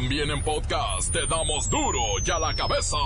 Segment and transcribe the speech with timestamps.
[0.00, 2.96] También en podcast te damos duro y a la cabeza.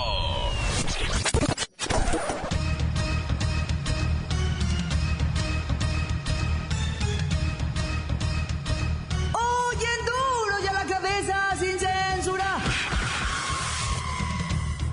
[9.33, 12.59] Oyen duro y a la cabeza sin censura.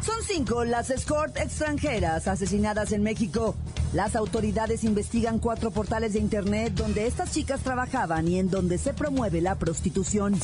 [0.02, 3.58] Son cinco las escort extranjeras asesinadas en México.
[3.94, 8.94] Las autoridades investigan cuatro portales de internet donde estas chicas trabajaban y en donde se
[8.94, 10.36] promueve la prostitución.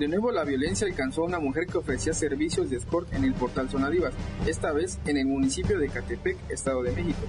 [0.00, 3.34] De nuevo la violencia alcanzó a una mujer que ofrecía servicios de escort en el
[3.34, 4.14] portal Sonadivas,
[4.48, 7.20] esta vez en el municipio de Catepec, Estado de México,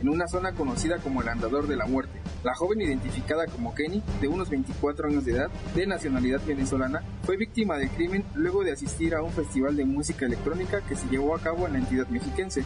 [0.00, 2.22] en una zona conocida como el Andador de la Muerte.
[2.42, 7.36] La joven identificada como Kenny, de unos 24 años de edad, de nacionalidad venezolana, fue
[7.36, 11.36] víctima del crimen luego de asistir a un festival de música electrónica que se llevó
[11.36, 12.64] a cabo en la entidad mexiquense.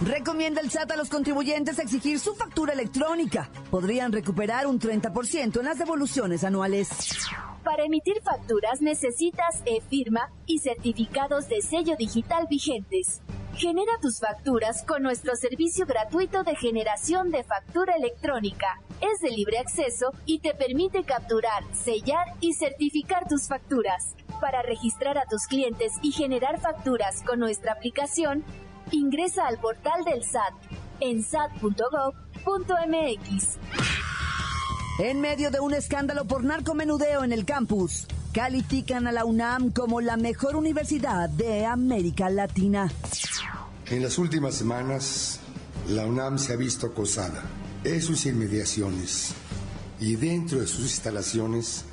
[0.00, 3.50] Recomienda el SAT a los contribuyentes exigir su factura electrónica.
[3.68, 6.88] Podrían recuperar un 30% en las devoluciones anuales.
[7.64, 13.22] Para emitir facturas necesitas e-firma y certificados de sello digital vigentes.
[13.54, 18.80] Genera tus facturas con nuestro servicio gratuito de generación de factura electrónica.
[19.00, 24.14] Es de libre acceso y te permite capturar, sellar y certificar tus facturas.
[24.40, 28.44] Para registrar a tus clientes y generar facturas con nuestra aplicación,
[28.92, 30.54] ingresa al portal del SAT
[31.00, 31.88] en sat.gov.mx.
[35.00, 40.00] En medio de un escándalo por narcomenudeo en el campus, califican a la UNAM como
[40.00, 42.90] la mejor universidad de América Latina.
[43.86, 45.40] En las últimas semanas,
[45.88, 47.42] la UNAM se ha visto acosada
[47.84, 49.34] en sus inmediaciones
[50.00, 51.84] y dentro de sus instalaciones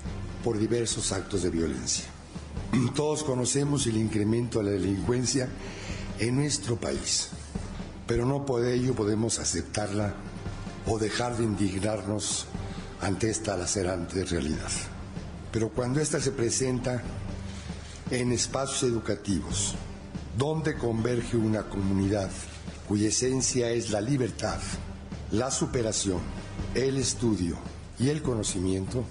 [0.44, 2.06] por diversos actos de violencia.
[2.96, 5.48] Todos conocemos el incremento de la delincuencia
[6.20, 7.30] en nuestro país,
[8.08, 10.14] pero no por ello podemos aceptarla
[10.88, 12.46] o dejar de indignarnos
[13.02, 14.72] ante esta lacerante realidad.
[15.52, 17.02] Pero cuando ésta se presenta
[18.12, 19.76] en espacios educativos,
[20.38, 22.30] donde converge una comunidad
[22.88, 24.60] cuya esencia es la libertad,
[25.32, 26.20] la superación,
[26.76, 27.58] el estudio
[28.00, 29.04] y el conocimiento,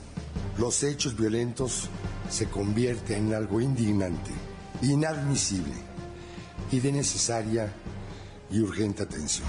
[0.58, 1.88] los hechos violentos
[2.30, 4.30] se convierten en algo indignante,
[4.82, 5.93] inadmisible
[6.70, 7.72] y de necesaria
[8.50, 9.46] y urgente atención.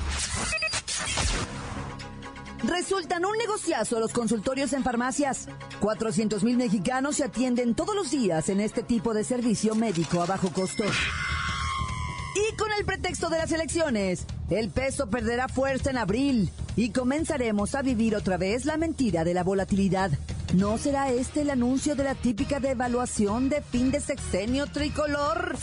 [2.64, 5.48] Resultan un negociazo los consultorios en farmacias.
[5.82, 10.26] 400 mil mexicanos se atienden todos los días en este tipo de servicio médico a
[10.26, 10.84] bajo costo.
[12.36, 17.76] Y con el pretexto de las elecciones, el peso perderá fuerza en abril y comenzaremos
[17.76, 20.12] a vivir otra vez la mentira de la volatilidad.
[20.54, 25.56] ¿No será este el anuncio de la típica devaluación de fin de sexenio tricolor?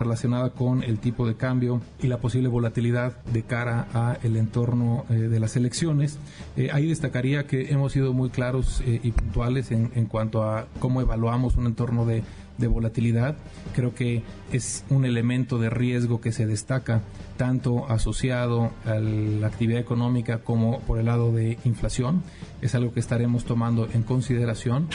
[0.00, 5.04] relacionada con el tipo de cambio y la posible volatilidad de cara a el entorno
[5.10, 6.18] eh, de las elecciones.
[6.56, 10.66] Eh, ahí destacaría que hemos sido muy claros eh, y puntuales en, en cuanto a
[10.80, 12.22] cómo evaluamos un entorno de
[12.60, 13.36] de volatilidad.
[13.74, 14.22] Creo que
[14.52, 17.02] es un elemento de riesgo que se destaca
[17.36, 22.22] tanto asociado a la actividad económica como por el lado de inflación.
[22.60, 24.88] Es algo que estaremos tomando en consideración.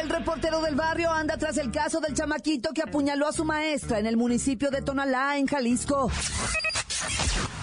[0.00, 3.98] El reportero del barrio anda tras el caso del chamaquito que apuñaló a su maestra
[3.98, 6.10] en el municipio de Tonalá, en Jalisco.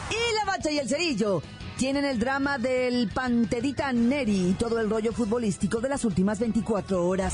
[0.09, 1.41] Y la bacha y el cerillo
[1.77, 7.05] tienen el drama del Panterita Neri y todo el rollo futbolístico de las últimas 24
[7.05, 7.33] horas.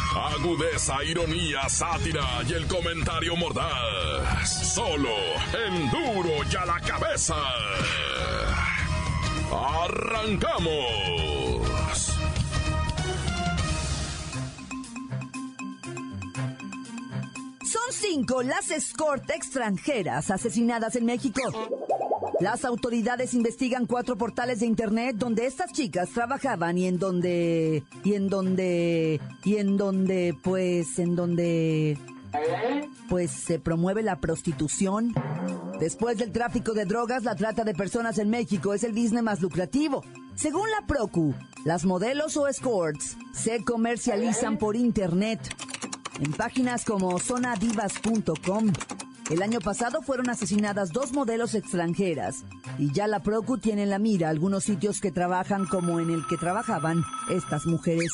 [0.13, 4.73] Agudeza, ironía, sátira y el comentario mordaz.
[4.73, 5.09] Solo
[5.67, 7.35] en duro y a la cabeza.
[9.51, 10.81] ¡Arrancamos!
[17.63, 21.41] Son cinco las escort extranjeras asesinadas en México.
[22.41, 27.83] Las autoridades investigan cuatro portales de internet donde estas chicas trabajaban y en donde...
[28.03, 29.21] y en donde...
[29.45, 30.35] y en donde...
[30.41, 30.97] pues...
[30.97, 31.99] en donde...
[33.09, 35.13] pues se promueve la prostitución.
[35.79, 39.39] Después del tráfico de drogas, la trata de personas en México es el business más
[39.41, 40.03] lucrativo.
[40.33, 45.39] Según la Procu, las modelos o escorts se comercializan por internet
[46.19, 48.71] en páginas como zonadivas.com.
[49.31, 52.43] El año pasado fueron asesinadas dos modelos extranjeras
[52.77, 56.27] y ya la Procu tiene en la mira algunos sitios que trabajan como en el
[56.27, 58.11] que trabajaban estas mujeres.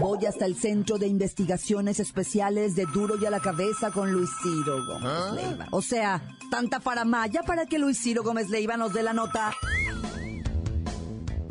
[0.00, 4.30] Voy hasta el Centro de Investigaciones Especiales de Duro y a la Cabeza con Luis
[4.42, 5.32] Ciro Gómez ¿Ah?
[5.36, 5.66] Leiva.
[5.70, 9.54] O sea, tanta faramaya para que Luis Ciro Gómez Leiva nos dé la nota.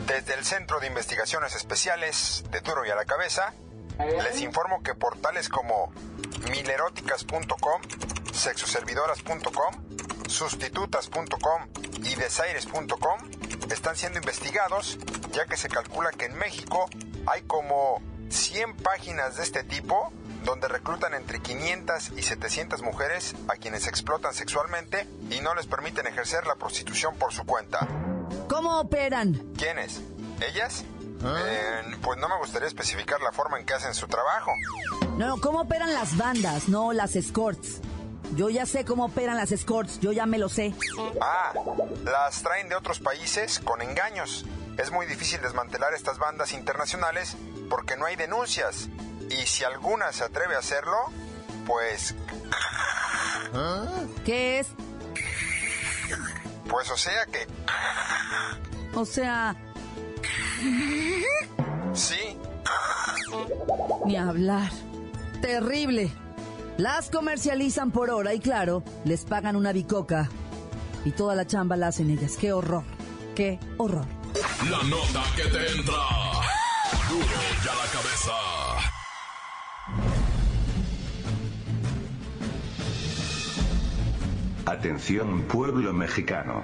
[0.06, 3.54] Desde el Centro de Investigaciones Especiales de Duro y a la Cabeza,
[4.00, 5.94] les informo que portales como
[6.52, 7.82] mileróticas.com,
[8.34, 11.68] sexoservidoras.com, sustitutas.com
[12.04, 13.20] y desaires.com
[13.72, 14.98] están siendo investigados
[15.32, 16.90] ya que se calcula que en México
[17.26, 20.12] hay como 100 páginas de este tipo
[20.44, 26.08] donde reclutan entre 500 y 700 mujeres a quienes explotan sexualmente y no les permiten
[26.08, 27.88] ejercer la prostitución por su cuenta.
[28.48, 29.34] ¿Cómo operan?
[29.58, 30.02] ¿Quiénes?
[30.48, 30.86] ¿Ellas?
[31.24, 34.52] Eh, pues no me gustaría especificar la forma en que hacen su trabajo.
[35.18, 37.82] No, no, ¿cómo operan las bandas, no las escorts?
[38.36, 40.74] Yo ya sé cómo operan las escorts, yo ya me lo sé.
[41.22, 41.54] Ah,
[42.04, 44.46] las traen de otros países con engaños.
[44.78, 47.36] Es muy difícil desmantelar estas bandas internacionales
[47.70, 48.90] porque no hay denuncias.
[49.30, 50.98] Y si alguna se atreve a hacerlo,
[51.66, 52.16] pues...
[54.26, 54.68] ¿Qué es?
[56.70, 57.48] Pues o sea que...
[58.94, 59.56] O sea,
[61.94, 62.38] Sí,
[64.06, 64.72] ni hablar.
[65.42, 66.12] Terrible.
[66.78, 70.30] Las comercializan por hora y claro, les pagan una bicoca.
[71.06, 72.38] Y toda la chamba la hacen ellas.
[72.38, 72.84] ¡Qué horror!
[73.36, 74.06] ¡Qué horror!
[74.70, 75.96] La nota que te entra.
[77.10, 77.26] Duro
[77.64, 78.34] ya la cabeza.
[84.66, 86.64] Atención pueblo mexicano.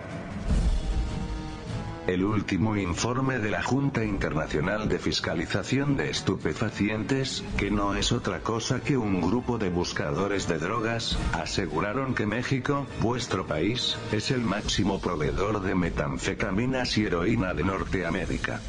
[2.05, 8.41] El último informe de la Junta Internacional de Fiscalización de Estupefacientes, que no es otra
[8.41, 14.41] cosa que un grupo de buscadores de drogas, aseguraron que México, vuestro país, es el
[14.41, 18.59] máximo proveedor de metanfetaminas y heroína de Norteamérica.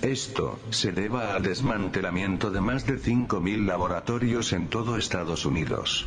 [0.00, 6.06] Esto se deba al desmantelamiento de más de 5.000 laboratorios en todo Estados Unidos.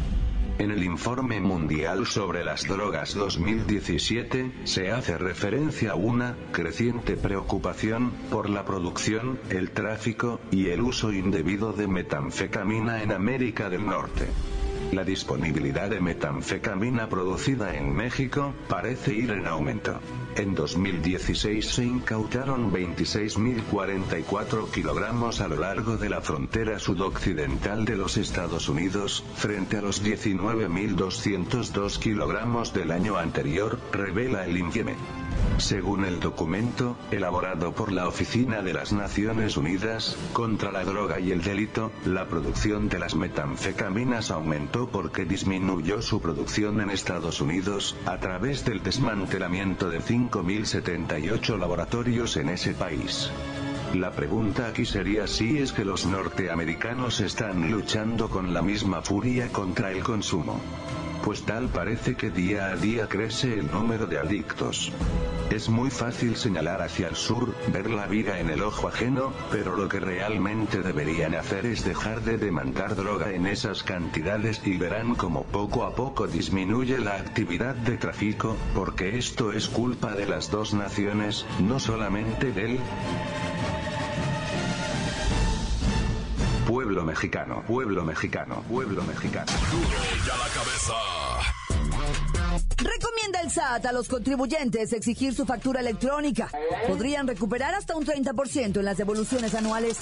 [0.60, 8.12] En el informe mundial sobre las drogas 2017, se hace referencia a una creciente preocupación
[8.30, 14.28] por la producción, el tráfico y el uso indebido de metanfetamina en América del Norte.
[14.92, 20.02] La disponibilidad de metanfetamina producida en México parece ir en aumento.
[20.39, 28.15] En 2016 se incautaron 26.044 kilogramos a lo largo de la frontera sudoccidental de los
[28.15, 34.95] Estados Unidos, frente a los 19.202 kilogramos del año anterior, revela el INFIEME.
[35.57, 41.31] Según el documento, elaborado por la Oficina de las Naciones Unidas, contra la droga y
[41.31, 47.97] el delito, la producción de las metanfetaminas aumentó porque disminuyó su producción en Estados Unidos,
[48.06, 50.00] a través del desmantelamiento de
[50.31, 53.31] 5.078 laboratorios en ese país.
[53.94, 59.48] La pregunta aquí sería si es que los norteamericanos están luchando con la misma furia
[59.52, 60.60] contra el consumo.
[61.24, 64.92] Pues tal parece que día a día crece el número de adictos.
[65.50, 69.75] Es muy fácil señalar hacia el sur, ver la viga en el ojo ajeno, pero
[69.75, 75.16] lo que realmente deberían hacer es dejar de demandar droga en esas cantidades y verán
[75.16, 80.51] como poco a poco disminuye la actividad de tráfico, porque esto es culpa de las
[80.51, 82.80] dos naciones, no solamente del
[86.69, 89.51] pueblo mexicano, pueblo mexicano, pueblo mexicano.
[90.24, 90.94] Ya la cabeza.
[92.77, 96.51] Recomienda el SAT a los contribuyentes exigir su factura electrónica.
[96.88, 99.98] Podrían recuperar hasta un 30% en las devoluciones anuales.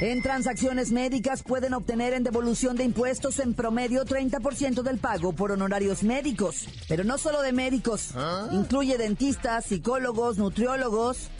[0.00, 5.50] En transacciones médicas pueden obtener en devolución de impuestos en promedio 30% del pago por
[5.50, 6.68] honorarios médicos.
[6.88, 8.14] Pero no solo de médicos.
[8.52, 11.30] Incluye dentistas, psicólogos, nutriólogos.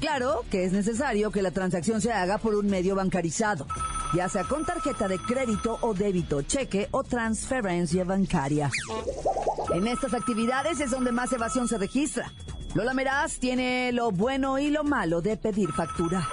[0.00, 3.66] Claro que es necesario que la transacción se haga por un medio bancarizado,
[4.14, 8.70] ya sea con tarjeta de crédito o débito, cheque o transferencia bancaria.
[9.74, 12.32] En estas actividades es donde más evasión se registra.
[12.74, 16.26] Lola Meraz tiene lo bueno y lo malo de pedir factura.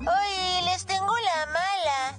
[0.00, 2.18] Oye, les tengo la mala.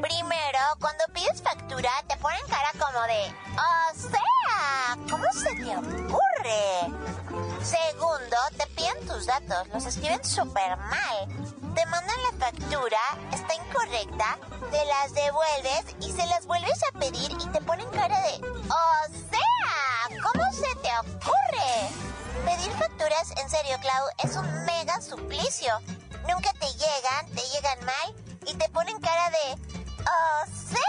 [0.00, 3.34] Primero, cuando pides factura, te ponen cara como de...
[3.56, 4.96] ¡O sea!
[5.10, 7.21] ¿Cómo se te ocurre?
[7.62, 11.28] Segundo, te piden tus datos, los escriben súper mal.
[11.74, 12.98] Te mandan la factura,
[13.32, 14.38] está incorrecta,
[14.70, 18.34] te las devuelves y se las vuelves a pedir y te ponen cara de...
[18.68, 20.20] ¡O sea!
[20.22, 21.88] ¿Cómo se te ocurre?
[22.44, 25.80] Pedir facturas, en serio, Clau, es un mega suplicio.
[26.28, 28.14] Nunca te llegan, te llegan mal
[28.46, 29.52] y te ponen cara de...
[30.02, 30.82] ¡O sea!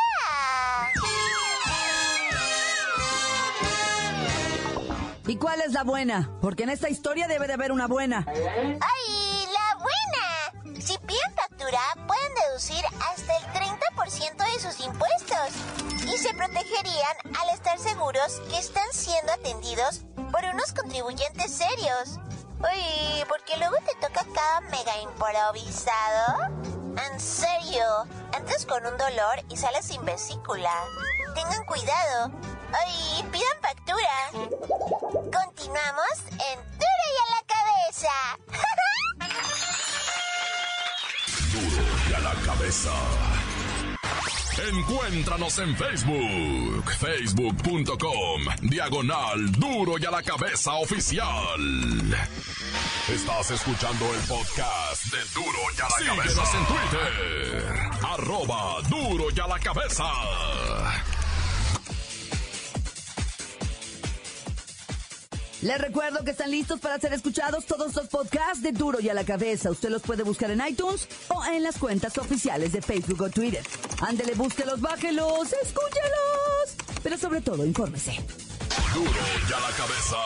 [5.26, 6.30] ¿Y cuál es la buena?
[6.42, 8.26] Porque en esta historia debe de haber una buena.
[8.28, 10.82] ¡Ay, la buena!
[10.82, 17.50] Si piden factura, pueden deducir hasta el 30% de sus impuestos y se protegerían al
[17.54, 20.02] estar seguros que están siendo atendidos
[20.32, 22.20] por unos contribuyentes serios.
[22.60, 26.50] Uy, porque luego te toca cada mega improvisado.
[27.12, 27.84] En serio,
[28.34, 30.74] antes con un dolor y sales sin vesícula.
[31.34, 32.32] Tengan cuidado,
[32.74, 34.32] Ay, pidan factura.
[35.12, 38.14] Continuamos en Duro y a la cabeza.
[41.52, 42.92] Duro y a la cabeza.
[44.70, 52.16] Encuéntranos en Facebook, facebook.com, diagonal duro y a la cabeza oficial.
[53.10, 56.44] Estás escuchando el podcast de Duro y a la cabeza.
[56.58, 60.06] en Twitter, arroba duro y a la cabeza.
[65.64, 69.14] Les recuerdo que están listos para ser escuchados todos los podcasts de Duro y a
[69.14, 69.72] la cabeza.
[69.72, 73.64] Usted los puede buscar en iTunes o en las cuentas oficiales de Facebook o Twitter.
[74.02, 76.76] Ándele, búsquelos, bájelos, escúchelos.
[77.02, 78.12] Pero sobre todo, infórmese.
[78.94, 80.18] Duro y a la cabeza.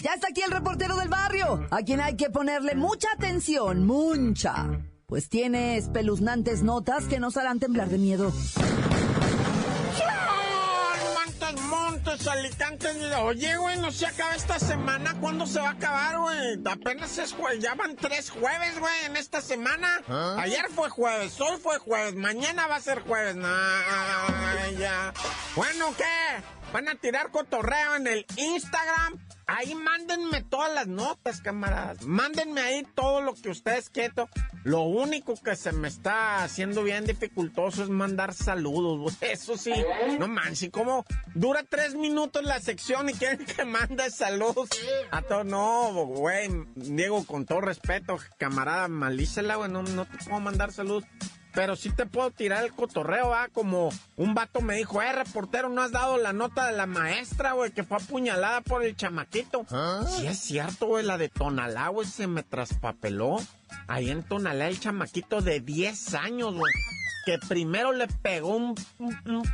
[0.00, 4.68] Ya está aquí el reportero del barrio, a quien hay que ponerle mucha atención, mucha.
[5.06, 8.32] Pues tiene espeluznantes notas que nos harán temblar de miedo.
[12.04, 12.96] Montes, alicantes.
[13.22, 15.14] Oye, güey, no se acaba esta semana.
[15.20, 16.60] ¿Cuándo se va a acabar, güey?
[16.64, 17.60] Apenas es jueves.
[17.60, 20.00] Ya van tres jueves, güey, en esta semana.
[20.08, 20.36] ¿Ah?
[20.38, 23.36] Ayer fue jueves, hoy fue jueves, mañana va a ser jueves.
[23.36, 25.12] Nah, ya.
[25.56, 26.42] Bueno, ¿qué?
[26.72, 29.18] ¿Van a tirar cotorreo en el Instagram?
[29.46, 32.02] Ahí mándenme todas las notas, camaradas.
[32.04, 34.28] Mándenme ahí todo lo que ustedes quieto.
[34.62, 39.74] Lo único que se me está haciendo bien dificultoso es mandar saludos, Eso sí,
[40.18, 44.70] no manches, como dura tres minutos la sección y quieren que mande saludos
[45.10, 45.44] a todos.
[45.44, 51.04] No, güey, Diego, con todo respeto, camarada, malícela, güey, no, no te puedo mandar saludos
[51.54, 53.48] pero sí te puedo tirar el cotorreo, ¿va?
[53.48, 57.52] Como un vato me dijo, eh, reportero, no has dado la nota de la maestra,
[57.52, 59.64] güey, que fue apuñalada por el chamaquito.
[59.70, 60.04] ¿Ah?
[60.06, 63.36] Sí es cierto, güey, la de Tonalá, güey, se me traspapeló.
[63.86, 66.72] Ahí en Tonalá el chamaquito de 10 años, güey.
[67.24, 68.74] Que primero le pegó un,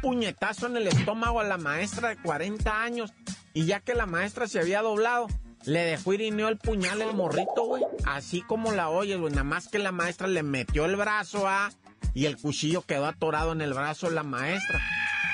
[0.02, 3.12] puñetazo en el estómago a la maestra de 40 años.
[3.52, 5.28] Y ya que la maestra se había doblado,
[5.64, 7.85] le dejó ir y el puñal el morrito, güey.
[8.07, 9.33] Así como la oyes, güey.
[9.33, 11.71] Nada más que la maestra le metió el brazo a
[12.14, 14.81] y el cuchillo quedó atorado en el brazo la maestra.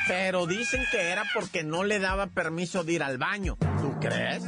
[0.06, 3.56] Pero dicen que era porque no le daba permiso de ir al baño.
[3.80, 4.44] ¿Tú crees?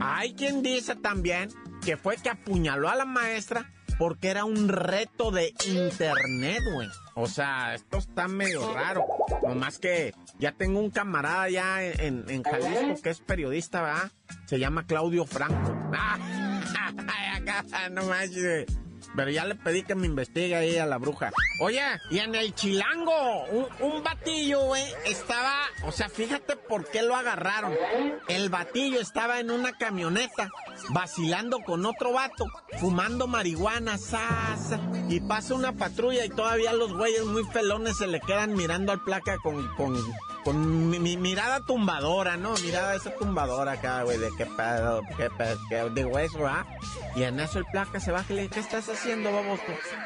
[0.00, 1.50] Hay quien dice también
[1.84, 6.88] que fue que apuñaló a la maestra porque era un reto de internet, güey.
[7.14, 9.04] O sea, esto está medio raro.
[9.42, 14.12] Nomás que ya tengo un camarada ya en, Jalisco que es periodista, ¿verdad?
[14.46, 15.76] Se llama Claudio Franco.
[19.18, 21.32] pero ya le pedí que me investigue ahí a la bruja.
[21.58, 23.46] Oye, y en el chilango,
[23.80, 27.74] un, batillo, güey, estaba, o sea, fíjate por qué lo agarraron.
[28.28, 30.50] El batillo estaba en una camioneta,
[30.90, 32.46] vacilando con otro vato,
[32.78, 38.20] fumando marihuana, sasa, y pasa una patrulla y todavía los güeyes muy felones se le
[38.20, 39.96] quedan mirando al placa con, con
[40.48, 42.54] con mi, mirada tumbadora, ¿no?
[42.64, 46.66] Mirada esa tumbadora acá, güey, de qué pedo, qué pedo, qué, de hueso, ¿ah?
[47.14, 49.60] Y en eso el placa se baja y le dice, ¿qué estás haciendo, babos?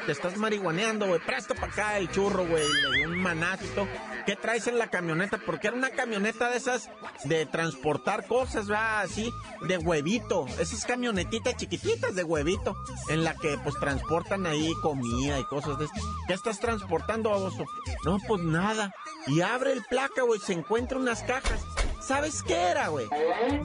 [0.05, 3.87] Te estás marihuaneando, güey, presta para acá el churro, güey, le un manacito.
[4.25, 5.37] ¿Qué traes en la camioneta?
[5.37, 6.89] Porque era una camioneta de esas
[7.23, 8.99] de transportar cosas, ¿va?
[8.99, 9.31] Así,
[9.61, 10.45] de huevito.
[10.59, 12.75] Esas camionetitas chiquititas de huevito,
[13.07, 15.87] en la que, pues, transportan ahí comida y cosas de
[16.27, 17.65] ¿Qué estás transportando, baboso?
[18.03, 18.93] No, pues nada.
[19.27, 21.61] Y abre el placa, güey, se encuentra unas cajas.
[22.01, 23.07] ¿Sabes qué era, güey?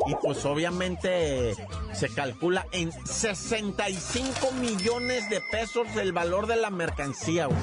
[0.07, 1.55] Y pues obviamente
[1.93, 7.59] se calcula en 65 millones de pesos el valor de la mercancía, güey.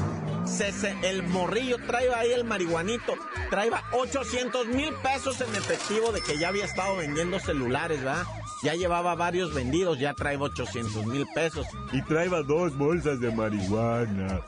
[1.03, 3.13] el morrillo traía ahí el marihuanito,
[3.49, 8.25] traía 800 mil pesos en efectivo de que ya había estado vendiendo celulares, ¿verdad?
[8.63, 11.65] Ya llevaba varios vendidos, ya traía 800 mil pesos.
[11.91, 14.41] Y traía dos bolsas de marihuana.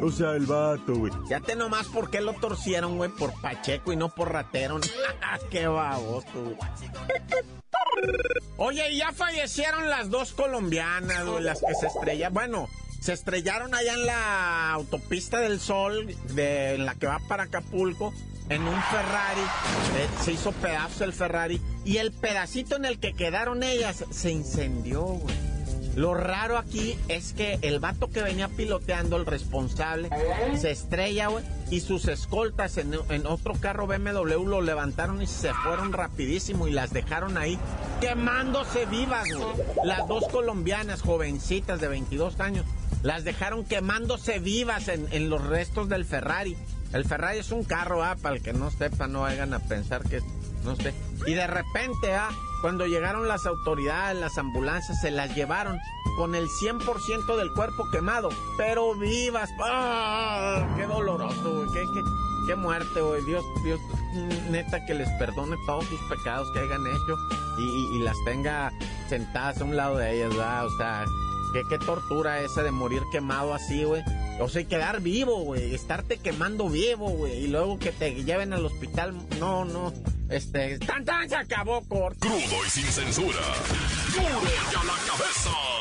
[0.00, 1.12] O sea, el vato, güey.
[1.28, 4.78] Ya te nomás por qué lo torcieron, güey, por Pacheco y no por ratero.
[5.50, 6.56] qué baboso, güey.
[8.58, 12.32] Oye, ya fallecieron las dos colombianas, güey, las que se estrellan.
[12.32, 12.68] Bueno,
[13.00, 18.12] Se estrellaron allá en la autopista del Sol, de, en la que va para Acapulco,
[18.48, 19.40] en un Ferrari.
[19.96, 21.60] Eh, se hizo pedazo el Ferrari.
[21.84, 25.48] Y el pedacito en el que quedaron ellas se incendió, güey.
[25.98, 30.08] Lo raro aquí es que el vato que venía piloteando, el responsable,
[30.56, 32.94] se estrella, güey, y sus escoltas en,
[33.26, 37.58] otro carro BMW lo levantaron y se fueron rapidísimo y las dejaron ahí
[38.00, 39.48] quemándose vivas, güey.
[39.82, 42.64] Las dos colombianas, jovencitas de 22 años,
[43.02, 46.56] las dejaron quemándose vivas en, los restos del Ferrari.
[46.92, 50.02] El Ferrari es un carro, ah, para el que no sepa, no vayan a pensar
[50.02, 50.22] que,
[50.64, 50.94] no sé.
[51.26, 52.30] Y de repente, ah,
[52.62, 55.78] cuando llegaron las autoridades, las ambulancias, se las llevaron
[56.16, 59.50] con el 100% del cuerpo quemado, pero vivas.
[59.62, 60.66] ¡Ah!
[60.76, 61.68] ¡Qué doloroso, güey!
[61.72, 62.02] ¿Qué,
[62.46, 63.24] qué, muerte, güey!
[63.24, 63.80] Dios, Dios,
[64.50, 67.16] neta, que les perdone todos sus pecados que hayan hecho
[67.58, 68.72] y, las tenga
[69.08, 70.66] sentadas a un lado de ellas, ¿verdad?
[70.66, 71.04] O sea,
[71.52, 74.02] qué, qué tortura esa de morir quemado así, güey.
[74.40, 75.74] O sea, quedar vivo, güey.
[75.74, 77.44] Estarte quemando vivo, güey.
[77.44, 79.14] Y luego que te lleven al hospital.
[79.38, 79.92] No, no.
[80.28, 82.20] Este, tan tan se acabó, corto.
[82.20, 83.40] Crudo y sin censura.
[84.14, 85.77] Duro y a la cabeza.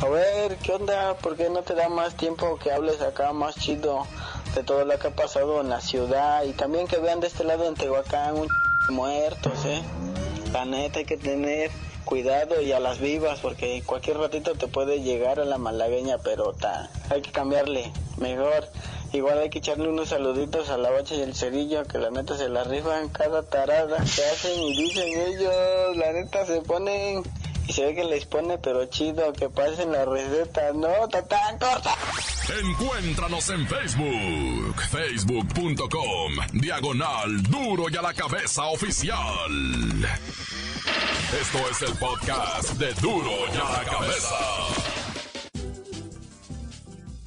[0.00, 1.14] A ver, ¿qué onda?
[1.14, 4.06] ¿Por qué no te da más tiempo que hables acá más chido
[4.54, 6.44] de todo lo que ha pasado en la ciudad?
[6.44, 8.48] Y también que vean de este lado en Tehuacán un
[8.90, 9.82] muertos, ¿eh?
[10.52, 11.70] La neta hay que tener
[12.04, 16.16] cuidado y a las vivas porque cualquier ratito te puede llegar a la malagueña
[16.58, 18.66] ta Hay que cambiarle mejor.
[19.12, 22.36] Igual hay que echarle unos saluditos a la bacha y el cerillo que la neta
[22.36, 25.96] se la rifan cada tarada que hacen y dicen ellos.
[25.96, 27.22] La neta se ponen
[27.66, 30.72] y se ve que les pone pero chido que pasen la receta.
[30.74, 31.94] No, tatán, corta.
[32.60, 39.16] Encuéntranos en Facebook, facebook.com, diagonal duro y a la cabeza oficial.
[41.40, 44.97] Esto es el podcast de duro y a la cabeza.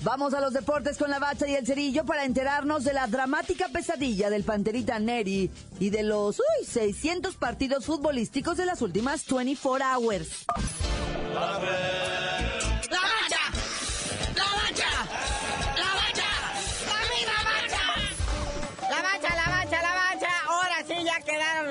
[0.04, 3.68] Vamos a los deportes con la bacha y el cerillo para enterarnos de la dramática
[3.70, 9.86] pesadilla del Panterita Neri y de los uy, 600 partidos futbolísticos de las últimas 24
[9.86, 10.46] hours.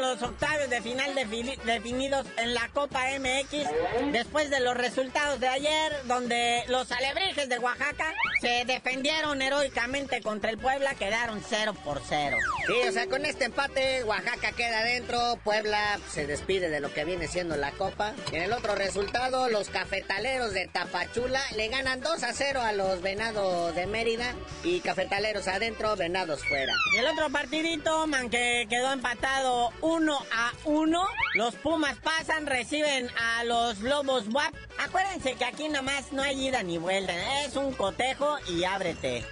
[0.01, 3.69] Los octavos de final definidos en la Copa MX
[4.13, 10.51] después de los resultados de ayer donde los alebrijes de Oaxaca se defendieron heroicamente contra
[10.51, 12.37] el Puebla, quedaron 0 por 0.
[12.67, 17.05] Sí, o sea, con este empate Oaxaca queda adentro, Puebla se despide de lo que
[17.05, 18.15] viene siendo la Copa.
[18.33, 23.03] En el otro resultado, los cafetaleros de Tapachula le ganan 2 a 0 a los
[23.03, 24.35] Venados de Mérida
[24.65, 26.73] y cafetaleros adentro, Venados fuera.
[26.95, 31.05] Y el otro partidito, man, que quedó empatado 1 uno a uno.
[31.35, 34.55] Los Pumas pasan, reciben a los Lobos WAP.
[34.79, 37.13] Acuérdense que aquí nomás no hay ida ni vuelta.
[37.45, 39.25] Es un cotejo y ábrete.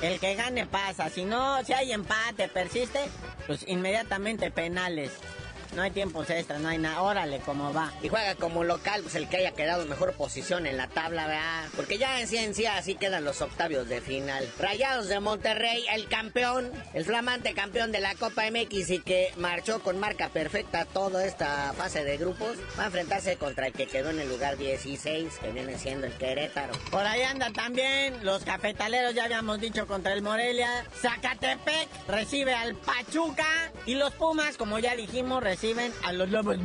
[0.00, 1.10] El que gane pasa.
[1.10, 3.00] Si no, si hay empate, persiste,
[3.46, 5.12] pues inmediatamente penales.
[5.74, 7.02] No hay tiempos extras, no hay nada.
[7.02, 7.92] Órale, cómo va.
[8.02, 11.26] Y juega como local, pues el que haya quedado en mejor posición en la tabla,
[11.26, 11.64] ¿verdad?
[11.76, 14.48] Porque ya en ciencia así quedan los octavios de final.
[14.58, 19.82] Rayados de Monterrey, el campeón, el flamante campeón de la Copa MX y que marchó
[19.82, 24.10] con marca perfecta toda esta fase de grupos, va a enfrentarse contra el que quedó
[24.10, 26.72] en el lugar 16, que viene siendo el Querétaro.
[26.90, 30.84] Por ahí anda también los cafetaleros, ya habíamos dicho, contra el Morelia.
[31.00, 36.56] Zacatepec recibe al Pachuca y los Pumas, como ya dijimos, reciben reciben a los lobos.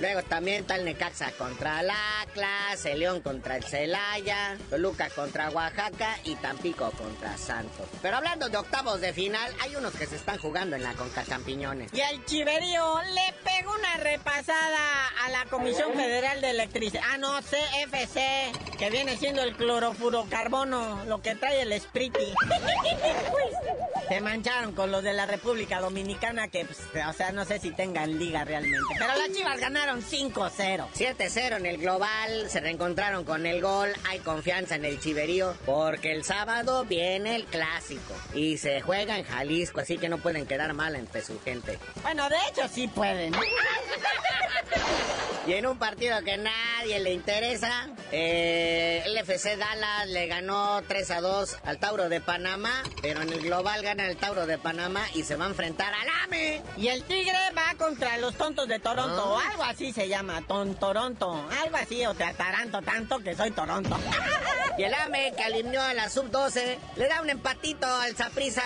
[0.00, 5.48] Luego también está el Necaxa contra el Atlas, el León contra el Celaya, Toluca contra
[5.50, 7.86] Oaxaca y Tampico contra Santos.
[8.02, 11.24] Pero hablando de octavos de final, hay unos que se están jugando en la Conca
[11.24, 11.92] Champiñones.
[11.94, 17.04] Y el Chiverío le pegó una repasada a la Comisión Federal de Electricidad.
[17.12, 22.18] Ah, no, CFC, que viene siendo el clorofurocarbono, lo que trae el Spriti.
[24.08, 27.70] Se mancharon con los de la República Dominicana que, pues, o sea, no sé si
[27.70, 28.94] tengan liga realmente.
[28.98, 30.86] Pero las Chivas ganaron 5-0.
[30.94, 36.12] 7-0 en el global, se reencontraron con el gol, hay confianza en el chiverío porque
[36.12, 40.72] el sábado viene el clásico y se juega en Jalisco, así que no pueden quedar
[40.74, 41.78] mal entre su gente.
[42.02, 43.34] Bueno, de hecho sí pueden.
[45.44, 51.10] Y en un partido que nadie le interesa, eh, el FC Dallas le ganó 3
[51.10, 55.04] a 2 al Tauro de Panamá, pero en el global gana el Tauro de Panamá
[55.14, 56.62] y se va a enfrentar al AME.
[56.76, 59.42] Y el Tigre va contra los tontos de Toronto, o Ah.
[59.50, 63.98] algo así se llama, ton Toronto, algo así, o te ataranto tanto que soy Toronto.
[64.78, 68.62] y el AME que alineó a la sub-12 le da un empatito al Zaprisa,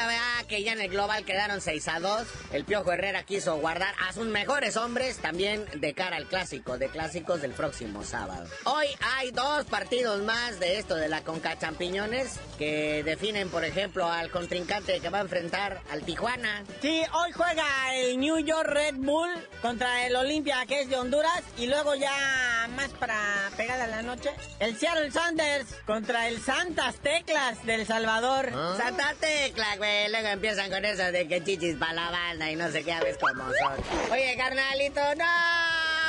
[0.46, 2.26] que ya en el global quedaron 6 a 2.
[2.52, 6.88] El Piojo Herrera quiso guardar a sus mejores hombres también de cara al clásico, de
[6.88, 8.46] clásicos del próximo sábado.
[8.64, 14.10] Hoy hay dos partidos más de esto de la Conca Champiñones que definen, por ejemplo,
[14.10, 16.64] al contrincante que va a enfrentar al Tijuana.
[16.82, 19.30] Sí, hoy juega el New York Red Bull
[19.62, 23.16] contra el Olimpia, que es de Honduras, y luego ya más para
[23.56, 28.50] pegada la noche, el Seattle Sanders contra el Santas Teclas del Salvador.
[28.76, 32.70] Santa Tecla, güey, luego empiezan con eso de que chichis para la banda y no
[32.70, 34.12] sé qué, a ver cómo son.
[34.12, 35.24] Oye, carnalito, no,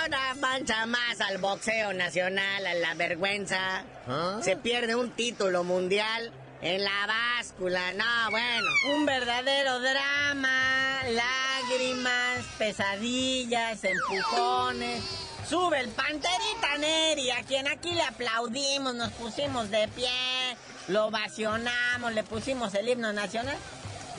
[0.07, 3.83] una mancha más al boxeo nacional, a la vergüenza.
[4.41, 8.67] Se pierde un título mundial en la báscula, no, bueno.
[8.95, 15.03] Un verdadero drama, lágrimas, pesadillas, empujones.
[15.47, 22.13] Sube el Panterita Neri, a quien aquí le aplaudimos, nos pusimos de pie, lo ovacionamos,
[22.13, 23.57] le pusimos el himno nacional.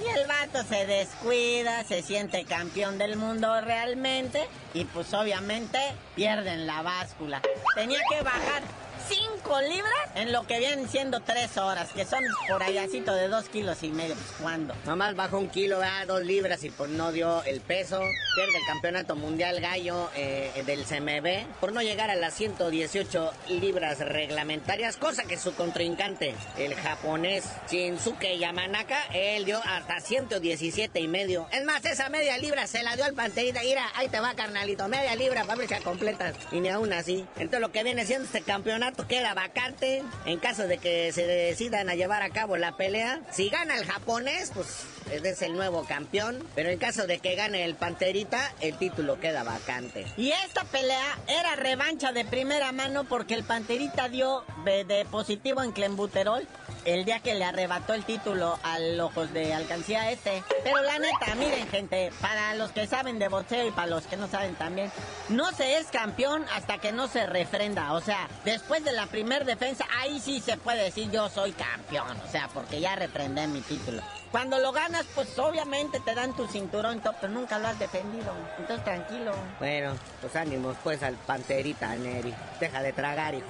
[0.01, 5.79] Y el vato se descuida, se siente campeón del mundo realmente y pues obviamente
[6.15, 7.43] pierden la báscula.
[7.75, 8.63] Tenía que bajar
[9.09, 13.49] 5 libras en lo que vienen siendo 3 horas, que son por allácito de 2
[13.49, 14.15] kilos y medio.
[14.15, 14.75] Pues cuando.
[14.85, 16.07] Nomás bajó un kilo, ¿verdad?
[16.07, 18.01] 2 libras y pues no dio el peso.
[18.35, 23.99] Pierde el campeonato mundial gallo eh, del CMB por no llegar a las 118 libras
[24.01, 31.47] reglamentarias, cosa que su contrincante, el japonés Shinsuke Yamanaka, él dio hasta 117 y medio.
[31.53, 33.61] Es más, esa media libra se la dio al panterita.
[33.63, 36.33] Mira, ahí te va, carnalito, media libra, fábrica completa.
[36.53, 37.27] Y ni aún así.
[37.37, 41.89] Entonces lo que viene siendo este campeonato queda vacante en caso de que se decidan
[41.89, 43.21] a llevar a cabo la pelea.
[43.31, 46.43] Si gana el japonés, pues es el nuevo campeón.
[46.55, 50.07] Pero en caso de que gane el panterita, el título queda vacante.
[50.17, 55.63] Y esta pelea era revancha de primera mano porque el panterita dio de, de positivo
[55.63, 56.47] en clenbuterol
[56.85, 60.43] el día que le arrebató el título al ojos de alcancía este.
[60.65, 64.17] Pero la neta, miren gente, para los que saben de boxeo y para los que
[64.17, 64.91] no saben también,
[65.29, 67.93] no se es campeón hasta que no se refrenda.
[67.93, 72.17] O sea, después de la primer defensa, ahí sí se puede decir yo soy campeón.
[72.27, 74.03] O sea, porque ya refrendé mi título.
[74.31, 78.33] Cuando lo ganas, pues obviamente te dan tu cinturón, todo, pero nunca lo has defendido.
[78.59, 79.33] Entonces tranquilo.
[79.59, 82.35] Bueno, pues ánimos pues al panterita, Neri.
[82.61, 83.47] Deja de tragar, hijo.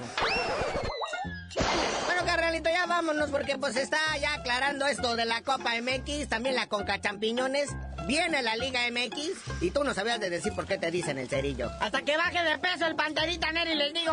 [2.18, 6.56] Bueno, carnalito, ya vámonos porque pues está ya aclarando esto de la Copa MX, también
[6.56, 7.68] la Conca Champiñones.
[8.08, 11.28] Viene la Liga MX y tú no sabías de decir por qué te dicen el
[11.28, 11.70] cerillo.
[11.78, 14.12] Hasta que baje de peso el panterita, Neri, les digo.